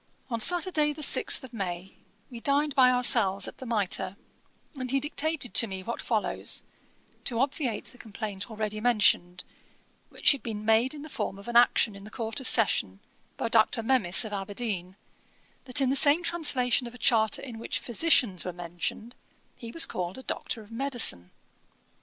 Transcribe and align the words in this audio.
On 0.31 0.39
Saturday, 0.39 0.93
the 0.93 1.03
sixth 1.03 1.43
of 1.43 1.53
May, 1.53 1.95
we 2.31 2.39
dined 2.39 2.73
by 2.73 2.89
ourselves 2.89 3.47
at 3.47 3.59
the 3.59 3.67
Mitre, 3.67 4.17
and 4.73 4.89
he 4.89 4.99
dictated 4.99 5.53
to 5.53 5.67
me 5.67 5.83
what 5.83 6.01
follows, 6.01 6.63
to 7.25 7.37
obviate 7.39 7.85
the 7.85 7.99
complaint 7.99 8.49
already 8.49 8.81
mentioned, 8.81 9.43
which 10.09 10.31
had 10.31 10.41
been 10.41 10.65
made 10.65 10.95
in 10.95 11.03
the 11.03 11.07
form 11.07 11.37
of 11.37 11.47
an 11.47 11.55
action 11.55 11.95
in 11.95 12.03
the 12.03 12.09
Court 12.09 12.39
of 12.39 12.47
Session, 12.47 12.99
by 13.37 13.47
Dr. 13.47 13.83
Memis, 13.83 14.25
of 14.25 14.33
Aberdeen, 14.33 14.95
that 15.65 15.81
in 15.81 15.91
the 15.91 15.95
same 15.95 16.23
translation 16.23 16.87
of 16.87 16.95
a 16.95 16.97
charter 16.97 17.43
in 17.43 17.59
which 17.59 17.77
physicians 17.77 18.43
were 18.43 18.51
mentioned, 18.51 19.13
he 19.55 19.71
was 19.71 19.85
called 19.85 20.25
Doctor 20.25 20.63
of 20.63 20.71
Medicine. 20.71 21.29